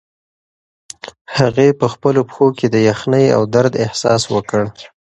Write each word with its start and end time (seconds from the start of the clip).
هغې 1.37 1.69
په 1.79 1.85
خپلو 1.93 2.21
پښو 2.29 2.47
کې 2.57 2.67
د 2.69 2.75
یخنۍ 2.89 3.25
او 3.35 3.41
درد 3.55 3.73
احساس 3.85 4.21
وکړ. 4.35 4.61